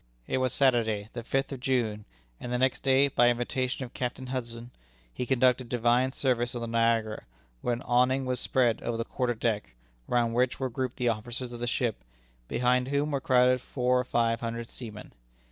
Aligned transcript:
It 0.25 0.39
was 0.39 0.51
Saturday, 0.51 1.09
the 1.13 1.21
fifth 1.21 1.51
of 1.51 1.59
June, 1.59 2.05
and 2.39 2.51
the 2.51 2.57
next 2.57 2.81
day, 2.81 3.07
by 3.07 3.29
invitation 3.29 3.85
of 3.85 3.93
Captain 3.93 4.25
Hudson, 4.33 4.71
he 5.13 5.27
conducted 5.27 5.69
Divine 5.69 6.11
service 6.11 6.55
on 6.55 6.61
the 6.61 6.67
Niagara, 6.67 7.25
where 7.61 7.75
an 7.75 7.83
awning 7.83 8.25
was 8.25 8.39
spread 8.39 8.81
over 8.81 8.97
the 8.97 9.05
quarter 9.05 9.35
deck, 9.35 9.75
round 10.07 10.33
which 10.33 10.59
were 10.59 10.71
grouped 10.71 10.97
the 10.97 11.09
officers 11.09 11.53
of 11.53 11.59
the 11.59 11.67
ship, 11.67 12.03
behind 12.47 12.87
whom 12.87 13.11
were 13.11 13.21
crowded 13.21 13.61
four 13.61 13.99
or 13.99 14.03
five 14.03 14.39
hundred 14.39 14.69
seamen. 14.71 15.13